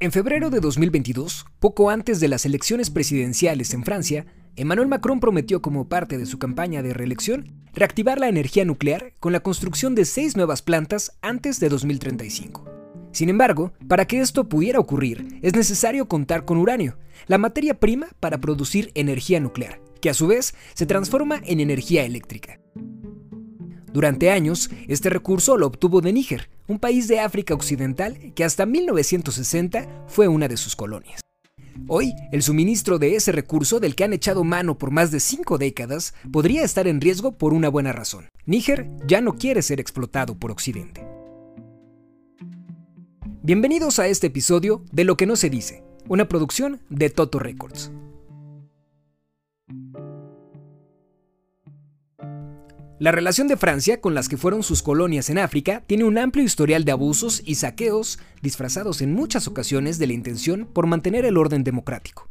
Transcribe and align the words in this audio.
En 0.00 0.12
febrero 0.12 0.48
de 0.50 0.60
2022, 0.60 1.44
poco 1.58 1.90
antes 1.90 2.20
de 2.20 2.28
las 2.28 2.46
elecciones 2.46 2.88
presidenciales 2.88 3.74
en 3.74 3.82
Francia, 3.82 4.26
Emmanuel 4.54 4.86
Macron 4.86 5.18
prometió 5.18 5.60
como 5.60 5.88
parte 5.88 6.18
de 6.18 6.26
su 6.26 6.38
campaña 6.38 6.82
de 6.82 6.94
reelección 6.94 7.52
reactivar 7.74 8.20
la 8.20 8.28
energía 8.28 8.64
nuclear 8.64 9.14
con 9.18 9.32
la 9.32 9.40
construcción 9.40 9.96
de 9.96 10.04
seis 10.04 10.36
nuevas 10.36 10.62
plantas 10.62 11.18
antes 11.20 11.58
de 11.58 11.68
2035. 11.68 12.64
Sin 13.10 13.28
embargo, 13.28 13.72
para 13.88 14.06
que 14.06 14.20
esto 14.20 14.48
pudiera 14.48 14.78
ocurrir, 14.78 15.40
es 15.42 15.56
necesario 15.56 16.06
contar 16.06 16.44
con 16.44 16.58
uranio, 16.58 16.96
la 17.26 17.38
materia 17.38 17.74
prima 17.80 18.06
para 18.20 18.38
producir 18.38 18.92
energía 18.94 19.40
nuclear, 19.40 19.80
que 20.00 20.10
a 20.10 20.14
su 20.14 20.28
vez 20.28 20.54
se 20.74 20.86
transforma 20.86 21.40
en 21.44 21.58
energía 21.58 22.04
eléctrica. 22.04 22.60
Durante 23.98 24.30
años, 24.30 24.70
este 24.86 25.10
recurso 25.10 25.56
lo 25.56 25.66
obtuvo 25.66 26.00
de 26.00 26.12
Níger, 26.12 26.48
un 26.68 26.78
país 26.78 27.08
de 27.08 27.18
África 27.18 27.52
Occidental 27.52 28.32
que 28.36 28.44
hasta 28.44 28.64
1960 28.64 30.04
fue 30.06 30.28
una 30.28 30.46
de 30.46 30.56
sus 30.56 30.76
colonias. 30.76 31.20
Hoy, 31.88 32.14
el 32.30 32.44
suministro 32.44 33.00
de 33.00 33.16
ese 33.16 33.32
recurso 33.32 33.80
del 33.80 33.96
que 33.96 34.04
han 34.04 34.12
echado 34.12 34.44
mano 34.44 34.78
por 34.78 34.92
más 34.92 35.10
de 35.10 35.18
cinco 35.18 35.58
décadas 35.58 36.14
podría 36.30 36.62
estar 36.62 36.86
en 36.86 37.00
riesgo 37.00 37.32
por 37.32 37.52
una 37.52 37.70
buena 37.70 37.90
razón. 37.90 38.28
Níger 38.46 38.88
ya 39.04 39.20
no 39.20 39.34
quiere 39.34 39.62
ser 39.62 39.80
explotado 39.80 40.38
por 40.38 40.52
Occidente. 40.52 41.04
Bienvenidos 43.42 43.98
a 43.98 44.06
este 44.06 44.28
episodio 44.28 44.84
de 44.92 45.02
Lo 45.02 45.16
que 45.16 45.26
no 45.26 45.34
se 45.34 45.50
dice, 45.50 45.82
una 46.06 46.28
producción 46.28 46.80
de 46.88 47.10
Toto 47.10 47.40
Records. 47.40 47.90
La 53.00 53.12
relación 53.12 53.46
de 53.46 53.56
Francia 53.56 54.00
con 54.00 54.14
las 54.14 54.28
que 54.28 54.36
fueron 54.36 54.64
sus 54.64 54.82
colonias 54.82 55.30
en 55.30 55.38
África 55.38 55.84
tiene 55.86 56.02
un 56.02 56.18
amplio 56.18 56.44
historial 56.44 56.84
de 56.84 56.90
abusos 56.90 57.42
y 57.44 57.54
saqueos 57.54 58.18
disfrazados 58.42 59.02
en 59.02 59.14
muchas 59.14 59.46
ocasiones 59.46 59.98
de 59.98 60.08
la 60.08 60.14
intención 60.14 60.66
por 60.66 60.88
mantener 60.88 61.24
el 61.24 61.36
orden 61.36 61.62
democrático. 61.62 62.28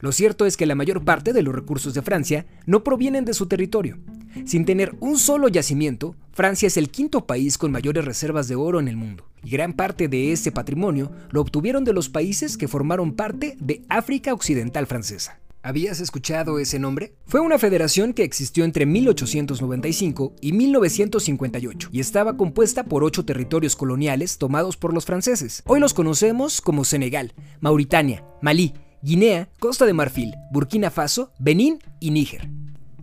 Lo 0.00 0.12
cierto 0.12 0.46
es 0.46 0.56
que 0.56 0.64
la 0.64 0.74
mayor 0.74 1.04
parte 1.04 1.34
de 1.34 1.42
los 1.42 1.54
recursos 1.54 1.92
de 1.92 2.00
Francia 2.00 2.46
no 2.64 2.82
provienen 2.82 3.26
de 3.26 3.34
su 3.34 3.46
territorio. 3.46 3.98
Sin 4.46 4.64
tener 4.64 4.96
un 5.00 5.18
solo 5.18 5.48
yacimiento, 5.48 6.16
Francia 6.32 6.68
es 6.68 6.78
el 6.78 6.88
quinto 6.88 7.26
país 7.26 7.58
con 7.58 7.70
mayores 7.70 8.06
reservas 8.06 8.48
de 8.48 8.54
oro 8.54 8.80
en 8.80 8.88
el 8.88 8.96
mundo, 8.96 9.28
y 9.44 9.50
gran 9.50 9.74
parte 9.74 10.08
de 10.08 10.32
ese 10.32 10.50
patrimonio 10.50 11.12
lo 11.30 11.42
obtuvieron 11.42 11.84
de 11.84 11.92
los 11.92 12.08
países 12.08 12.56
que 12.56 12.66
formaron 12.66 13.12
parte 13.12 13.56
de 13.60 13.84
África 13.90 14.32
Occidental 14.32 14.86
Francesa. 14.86 15.41
¿Habías 15.64 16.00
escuchado 16.00 16.58
ese 16.58 16.80
nombre? 16.80 17.14
Fue 17.24 17.38
una 17.38 17.56
federación 17.56 18.14
que 18.14 18.24
existió 18.24 18.64
entre 18.64 18.84
1895 18.84 20.34
y 20.40 20.52
1958 20.52 21.90
y 21.92 22.00
estaba 22.00 22.36
compuesta 22.36 22.82
por 22.82 23.04
ocho 23.04 23.24
territorios 23.24 23.76
coloniales 23.76 24.38
tomados 24.38 24.76
por 24.76 24.92
los 24.92 25.04
franceses. 25.04 25.62
Hoy 25.66 25.78
los 25.78 25.94
conocemos 25.94 26.60
como 26.60 26.84
Senegal, 26.84 27.32
Mauritania, 27.60 28.24
Malí, 28.40 28.74
Guinea, 29.02 29.50
Costa 29.60 29.86
de 29.86 29.92
Marfil, 29.92 30.34
Burkina 30.50 30.90
Faso, 30.90 31.32
Benín 31.38 31.78
y 32.00 32.10
Níger. 32.10 32.50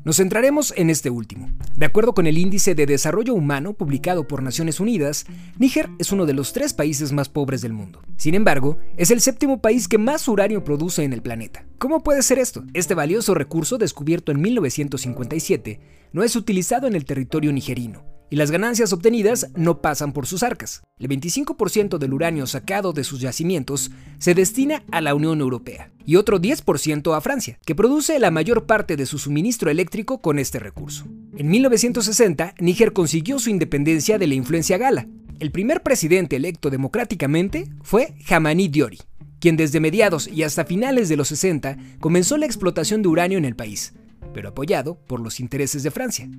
Nos 0.04 0.18
centraremos 0.18 0.74
en 0.76 0.90
este 0.90 1.10
último. 1.10 1.50
De 1.76 1.86
acuerdo 1.86 2.14
con 2.14 2.28
el 2.28 2.38
Índice 2.38 2.76
de 2.76 2.86
Desarrollo 2.86 3.36
Humano 3.36 3.72
publicado 3.72 4.28
por 4.28 4.44
Naciones 4.44 4.82
Unidas, 4.82 5.26
Níger 5.58 5.90
es 5.98 6.12
uno 6.12 6.26
de 6.26 6.34
los 6.34 6.52
tres 6.52 6.74
países 6.74 7.14
más 7.14 7.30
pobres 7.30 7.62
del 7.62 7.72
mundo. 7.72 8.02
Sin 8.18 8.36
embargo, 8.36 8.78
es 8.98 9.12
el 9.12 9.22
séptimo 9.22 9.62
país 9.62 9.88
que 9.88 9.98
más 9.98 10.28
uranio 10.28 10.66
produce 10.66 11.04
en 11.04 11.14
el 11.14 11.22
planeta. 11.22 11.69
¿Cómo 11.80 12.04
puede 12.04 12.24
ser 12.24 12.40
esto? 12.40 12.66
Este 12.74 12.94
valioso 12.94 13.34
recurso, 13.34 13.78
descubierto 13.78 14.34
en 14.34 14.42
1957, 14.42 15.80
no 16.12 16.24
es 16.24 16.36
utilizado 16.36 16.88
en 16.88 16.96
el 16.96 17.06
territorio 17.06 17.54
nigerino, 17.54 18.04
y 18.30 18.36
las 18.36 18.52
ganancias 18.52 18.92
obtenidas 18.92 19.48
no 19.56 19.80
pasan 19.80 20.12
por 20.12 20.28
sus 20.28 20.44
arcas. 20.44 20.84
El 21.00 21.08
25% 21.08 21.98
del 21.98 22.14
uranio 22.14 22.48
sacado 22.48 22.92
de 22.92 23.06
sus 23.06 23.22
yacimientos 23.22 23.92
se 24.18 24.34
destina 24.34 24.84
a 24.92 25.00
la 25.00 25.16
Unión 25.16 25.40
Europea 25.40 25.90
y 26.06 26.18
otro 26.18 26.42
10% 26.42 27.16
a 27.16 27.22
Francia, 27.22 27.58
que 27.66 27.76
produce 27.76 28.20
la 28.20 28.30
mayor 28.30 28.66
parte 28.66 28.98
de 28.98 29.06
su 29.06 29.18
suministro 29.18 29.72
eléctrico 29.72 30.20
con 30.20 30.38
este 30.38 30.60
recurso. 30.60 31.06
En 31.38 31.48
1960, 31.48 32.56
Níger 32.60 32.92
consiguió 32.92 33.40
su 33.40 33.50
independencia 33.50 34.18
de 34.18 34.28
la 34.28 34.36
influencia 34.36 34.78
gala. 34.78 35.08
El 35.40 35.52
primer 35.52 35.82
presidente 35.82 36.36
electo 36.36 36.70
democráticamente 36.70 37.70
fue 37.84 38.16
Hamani 38.28 38.68
Diori, 38.68 39.00
quien 39.40 39.58
desde 39.58 39.80
mediados 39.80 40.28
y 40.28 40.44
hasta 40.44 40.66
finales 40.66 41.10
de 41.10 41.18
los 41.18 41.30
60 41.30 41.78
comenzó 42.00 42.38
la 42.38 42.46
explotación 42.46 43.02
de 43.02 43.08
uranio 43.08 43.38
en 43.38 43.46
el 43.46 43.56
país, 43.56 43.94
pero 44.34 44.50
apoyado 44.50 45.00
por 45.08 45.20
los 45.20 45.40
intereses 45.40 45.84
de 45.84 45.92
Francia. 45.92 46.30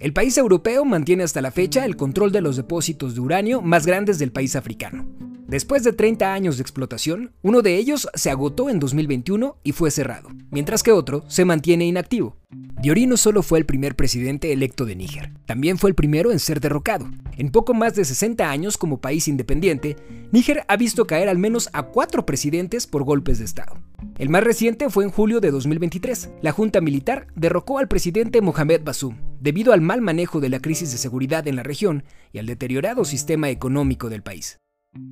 El 0.00 0.12
país 0.12 0.36
europeo 0.36 0.84
mantiene 0.84 1.22
hasta 1.22 1.40
la 1.40 1.50
fecha 1.50 1.84
el 1.84 1.96
control 1.96 2.32
de 2.32 2.40
los 2.40 2.56
depósitos 2.56 3.14
de 3.14 3.20
uranio 3.20 3.62
más 3.62 3.86
grandes 3.86 4.18
del 4.18 4.32
país 4.32 4.56
africano. 4.56 5.06
Después 5.46 5.84
de 5.84 5.92
30 5.92 6.32
años 6.32 6.56
de 6.56 6.62
explotación, 6.62 7.32
uno 7.42 7.60
de 7.60 7.76
ellos 7.76 8.08
se 8.14 8.30
agotó 8.30 8.70
en 8.70 8.80
2021 8.80 9.58
y 9.62 9.72
fue 9.72 9.90
cerrado, 9.90 10.30
mientras 10.50 10.82
que 10.82 10.90
otro 10.90 11.22
se 11.28 11.44
mantiene 11.44 11.84
inactivo. 11.84 12.36
Diori 12.80 13.06
no 13.06 13.16
solo 13.16 13.42
fue 13.42 13.58
el 13.58 13.66
primer 13.66 13.94
presidente 13.94 14.52
electo 14.52 14.86
de 14.86 14.96
Níger, 14.96 15.32
también 15.44 15.76
fue 15.76 15.90
el 15.90 15.96
primero 15.96 16.32
en 16.32 16.38
ser 16.38 16.60
derrocado. 16.60 17.10
En 17.36 17.50
poco 17.50 17.74
más 17.74 17.94
de 17.94 18.04
60 18.04 18.48
años 18.48 18.78
como 18.78 19.00
país 19.00 19.28
independiente, 19.28 19.96
Níger 20.32 20.64
ha 20.66 20.76
visto 20.76 21.06
caer 21.06 21.28
al 21.28 21.38
menos 21.38 21.68
a 21.72 21.82
cuatro 21.84 22.24
presidentes 22.24 22.86
por 22.86 23.04
golpes 23.04 23.38
de 23.38 23.44
Estado. 23.44 23.76
El 24.18 24.30
más 24.30 24.44
reciente 24.44 24.88
fue 24.88 25.04
en 25.04 25.10
julio 25.10 25.40
de 25.40 25.50
2023. 25.50 26.30
La 26.40 26.52
junta 26.52 26.80
militar 26.80 27.26
derrocó 27.34 27.78
al 27.78 27.88
presidente 27.88 28.40
Mohamed 28.40 28.82
Bassoum 28.82 29.16
debido 29.40 29.74
al 29.74 29.82
mal 29.82 30.00
manejo 30.00 30.40
de 30.40 30.48
la 30.48 30.60
crisis 30.60 30.90
de 30.90 30.98
seguridad 30.98 31.46
en 31.46 31.56
la 31.56 31.62
región 31.62 32.04
y 32.32 32.38
al 32.38 32.46
deteriorado 32.46 33.04
sistema 33.04 33.50
económico 33.50 34.08
del 34.08 34.22
país. 34.22 34.58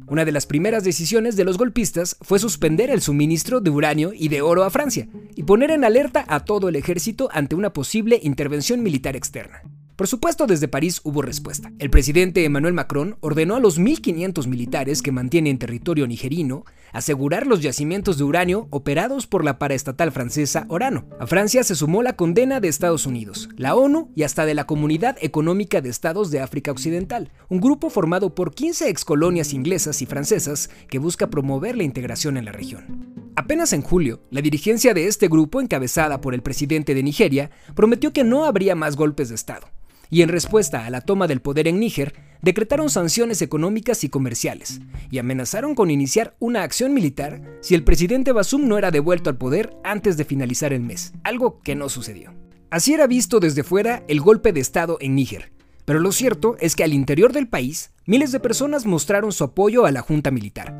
Una 0.07 0.25
de 0.25 0.33
las 0.33 0.47
primeras 0.47 0.85
decisiones 0.85 1.37
de 1.37 1.45
los 1.45 1.59
golpistas 1.59 2.17
fue 2.21 2.39
suspender 2.39 2.91
el 2.91 3.01
suministro 3.01 3.61
de 3.61 3.71
uranio 3.71 4.13
y 4.15 4.29
de 4.29 4.43
oro 4.43 4.65
a 4.65 4.71
Francia 4.71 5.09
y 5.35 5.45
poner 5.45 5.71
en 5.71 5.85
alerta 5.85 6.25
a 6.29 6.45
todo 6.45 6.69
el 6.69 6.77
ejército 6.77 7.29
ante 7.33 7.55
una 7.55 7.73
posible 7.73 8.21
intervención 8.23 8.83
militar 8.83 9.17
externa. 9.17 9.63
Por 10.03 10.09
supuesto, 10.09 10.49
desde 10.49 10.67
París 10.67 11.01
hubo 11.05 11.23
respuesta. 11.23 11.71
El 11.79 11.89
presidente 11.89 12.45
Emmanuel 12.45 12.75
Macron 12.75 13.19
ordenó 13.21 13.55
a 13.55 13.61
los 13.61 13.79
1.500 13.79 14.49
militares 14.49 15.01
que 15.01 15.13
mantienen 15.13 15.59
territorio 15.59 16.09
nigerino 16.09 16.65
asegurar 16.93 17.47
los 17.47 17.61
yacimientos 17.61 18.19
de 18.19 18.25
uranio 18.25 18.67
operados 18.71 19.29
por 19.29 19.45
la 19.45 19.61
paraestatal 19.61 20.11
francesa 20.11 20.67
Orano. 20.69 21.07
A 21.21 21.29
Francia 21.29 21.63
se 21.63 21.77
sumó 21.77 22.03
la 22.03 22.17
condena 22.17 22.59
de 22.59 22.67
Estados 22.67 23.07
Unidos, 23.07 23.49
la 23.57 23.77
ONU 23.77 24.11
y 24.17 24.25
hasta 24.25 24.45
de 24.45 24.55
la 24.55 24.65
Comunidad 24.65 25.17
Económica 25.21 25.81
de 25.81 25.91
Estados 25.91 26.33
de 26.33 26.41
África 26.41 26.73
Occidental, 26.73 27.31
un 27.49 27.61
grupo 27.61 27.89
formado 27.89 28.35
por 28.35 28.57
15 28.57 28.89
excolonias 28.89 29.53
inglesas 29.53 30.03
y 30.03 30.07
francesas 30.07 30.69
que 30.89 30.99
busca 30.99 31.31
promover 31.31 31.77
la 31.77 31.85
integración 31.85 32.37
en 32.39 32.47
la 32.47 32.51
región. 32.51 33.15
Apenas 33.37 33.73
en 33.73 33.83
julio, 33.83 34.21
la 34.33 34.43
dirigencia 34.43 34.95
de 34.95 35.07
este 35.07 35.29
grupo, 35.29 35.61
encabezada 35.61 36.21
por 36.21 36.35
el 36.35 36.43
presidente 36.43 36.93
de 36.93 37.05
Nigeria, 37.05 37.53
prometió 37.77 38.13
que 38.13 38.25
no 38.25 38.47
habría 38.47 38.75
más 38.75 38.97
golpes 38.97 39.29
de 39.29 39.37
Estado 39.37 39.69
y 40.13 40.21
en 40.21 40.29
respuesta 40.29 40.85
a 40.85 40.91
la 40.91 41.01
toma 41.01 41.27
del 41.27 41.41
poder 41.41 41.67
en 41.67 41.81
Níger, 41.81 42.13
decretaron 42.43 42.91
sanciones 42.91 43.41
económicas 43.41 44.05
y 44.05 44.11
comerciales, 44.11 44.83
y 45.11 45.19
amenazaron 45.19 45.75
con 45.75 45.91
iniciar 45.91 46.37
una 46.39 46.65
acción 46.65 46.93
militar 46.93 47.41
si 47.63 47.75
el 47.75 47.83
presidente 47.83 48.31
Basum 48.33 48.69
no 48.69 48.77
era 48.77 48.91
devuelto 48.91 49.31
al 49.31 49.39
poder 49.39 49.75
antes 49.85 50.19
de 50.19 50.27
finalizar 50.27 50.75
el 50.75 50.83
mes, 50.83 51.15
algo 51.25 51.63
que 51.63 51.75
no 51.75 51.89
sucedió. 51.89 52.35
Así 52.71 52.93
era 52.93 53.07
visto 53.07 53.41
desde 53.41 53.63
fuera 53.63 54.05
el 54.07 54.21
golpe 54.21 54.53
de 54.53 54.61
Estado 54.61 54.99
en 55.01 55.15
Níger, 55.15 55.51
pero 55.87 55.99
lo 55.99 56.13
cierto 56.13 56.57
es 56.61 56.77
que 56.77 56.85
al 56.85 56.93
interior 56.93 57.33
del 57.33 57.49
país, 57.49 57.93
miles 58.05 58.33
de 58.33 58.41
personas 58.41 58.85
mostraron 58.85 59.33
su 59.33 59.45
apoyo 59.45 59.87
a 59.87 59.93
la 59.93 60.03
junta 60.03 60.31
militar. 60.31 60.77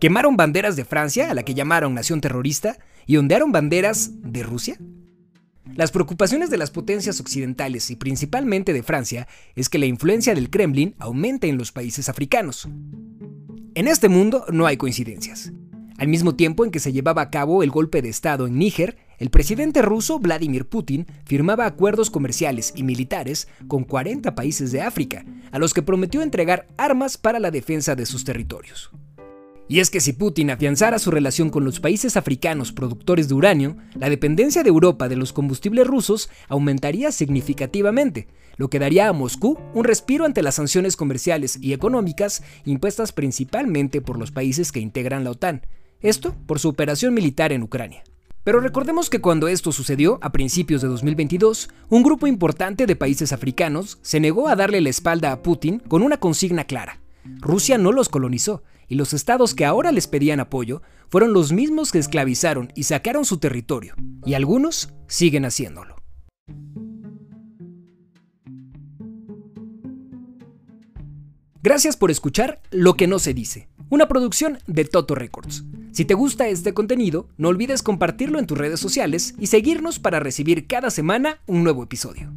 Quemaron 0.00 0.36
banderas 0.36 0.74
de 0.74 0.84
Francia, 0.84 1.30
a 1.30 1.34
la 1.34 1.44
que 1.44 1.54
llamaron 1.54 1.94
nación 1.94 2.20
terrorista, 2.20 2.78
y 3.06 3.16
ondearon 3.16 3.52
banderas 3.52 4.10
de 4.22 4.42
Rusia. 4.42 4.76
Las 5.74 5.90
preocupaciones 5.90 6.48
de 6.50 6.56
las 6.56 6.70
potencias 6.70 7.20
occidentales 7.20 7.90
y 7.90 7.96
principalmente 7.96 8.72
de 8.72 8.82
Francia 8.82 9.26
es 9.54 9.68
que 9.68 9.78
la 9.78 9.86
influencia 9.86 10.34
del 10.34 10.50
Kremlin 10.50 10.94
aumente 10.98 11.48
en 11.48 11.58
los 11.58 11.72
países 11.72 12.08
africanos. 12.08 12.68
En 13.74 13.88
este 13.88 14.08
mundo 14.08 14.46
no 14.50 14.66
hay 14.66 14.76
coincidencias. 14.76 15.52
Al 15.98 16.08
mismo 16.08 16.34
tiempo 16.34 16.64
en 16.64 16.70
que 16.70 16.80
se 16.80 16.92
llevaba 16.92 17.22
a 17.22 17.30
cabo 17.30 17.62
el 17.62 17.70
golpe 17.70 18.02
de 18.02 18.10
Estado 18.10 18.46
en 18.46 18.58
Níger, 18.58 18.96
el 19.18 19.30
presidente 19.30 19.80
ruso 19.80 20.18
Vladimir 20.18 20.66
Putin 20.66 21.06
firmaba 21.24 21.64
acuerdos 21.64 22.10
comerciales 22.10 22.72
y 22.76 22.82
militares 22.82 23.48
con 23.66 23.84
40 23.84 24.34
países 24.34 24.72
de 24.72 24.82
África, 24.82 25.24
a 25.52 25.58
los 25.58 25.72
que 25.72 25.82
prometió 25.82 26.22
entregar 26.22 26.68
armas 26.76 27.16
para 27.16 27.40
la 27.40 27.50
defensa 27.50 27.96
de 27.96 28.04
sus 28.04 28.24
territorios. 28.24 28.90
Y 29.68 29.80
es 29.80 29.90
que 29.90 30.00
si 30.00 30.12
Putin 30.12 30.50
afianzara 30.50 30.98
su 30.98 31.10
relación 31.10 31.50
con 31.50 31.64
los 31.64 31.80
países 31.80 32.16
africanos 32.16 32.72
productores 32.72 33.28
de 33.28 33.34
uranio, 33.34 33.76
la 33.94 34.08
dependencia 34.08 34.62
de 34.62 34.68
Europa 34.68 35.08
de 35.08 35.16
los 35.16 35.32
combustibles 35.32 35.86
rusos 35.86 36.30
aumentaría 36.48 37.10
significativamente, 37.10 38.28
lo 38.58 38.70
que 38.70 38.78
daría 38.78 39.08
a 39.08 39.12
Moscú 39.12 39.58
un 39.74 39.84
respiro 39.84 40.24
ante 40.24 40.42
las 40.42 40.54
sanciones 40.54 40.96
comerciales 40.96 41.58
y 41.60 41.72
económicas 41.72 42.44
impuestas 42.64 43.12
principalmente 43.12 44.00
por 44.00 44.18
los 44.18 44.30
países 44.30 44.70
que 44.70 44.80
integran 44.80 45.24
la 45.24 45.32
OTAN, 45.32 45.66
esto 46.00 46.36
por 46.46 46.60
su 46.60 46.68
operación 46.68 47.12
militar 47.12 47.52
en 47.52 47.64
Ucrania. 47.64 48.04
Pero 48.44 48.60
recordemos 48.60 49.10
que 49.10 49.20
cuando 49.20 49.48
esto 49.48 49.72
sucedió, 49.72 50.20
a 50.22 50.30
principios 50.30 50.80
de 50.80 50.86
2022, 50.86 51.68
un 51.88 52.04
grupo 52.04 52.28
importante 52.28 52.86
de 52.86 52.94
países 52.94 53.32
africanos 53.32 53.98
se 54.02 54.20
negó 54.20 54.46
a 54.46 54.54
darle 54.54 54.80
la 54.80 54.90
espalda 54.90 55.32
a 55.32 55.42
Putin 55.42 55.80
con 55.80 56.02
una 56.02 56.18
consigna 56.18 56.62
clara 56.62 57.00
Rusia 57.40 57.78
no 57.78 57.92
los 57.92 58.08
colonizó, 58.08 58.62
y 58.88 58.94
los 58.94 59.12
estados 59.12 59.54
que 59.54 59.64
ahora 59.64 59.92
les 59.92 60.06
pedían 60.06 60.40
apoyo 60.40 60.82
fueron 61.08 61.32
los 61.32 61.52
mismos 61.52 61.92
que 61.92 61.98
esclavizaron 61.98 62.72
y 62.74 62.84
sacaron 62.84 63.24
su 63.24 63.38
territorio, 63.38 63.94
y 64.24 64.34
algunos 64.34 64.92
siguen 65.06 65.44
haciéndolo. 65.44 65.96
Gracias 71.62 71.96
por 71.96 72.12
escuchar 72.12 72.60
Lo 72.70 72.94
que 72.94 73.08
no 73.08 73.18
se 73.18 73.34
dice, 73.34 73.68
una 73.90 74.06
producción 74.06 74.58
de 74.68 74.84
Toto 74.84 75.16
Records. 75.16 75.64
Si 75.90 76.04
te 76.04 76.14
gusta 76.14 76.46
este 76.46 76.74
contenido, 76.74 77.28
no 77.38 77.48
olvides 77.48 77.82
compartirlo 77.82 78.38
en 78.38 78.46
tus 78.46 78.56
redes 78.56 78.78
sociales 78.78 79.34
y 79.40 79.48
seguirnos 79.48 79.98
para 79.98 80.20
recibir 80.20 80.66
cada 80.66 80.90
semana 80.90 81.40
un 81.46 81.64
nuevo 81.64 81.82
episodio. 81.82 82.32